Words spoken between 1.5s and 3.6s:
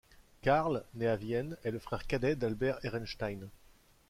est le frère cadet d'Albert Ehrenstein.